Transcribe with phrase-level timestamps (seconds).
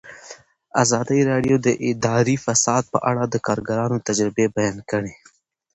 [0.83, 5.13] ازادي راډیو د اداري فساد په اړه د کارګرانو تجربې بیان کړي.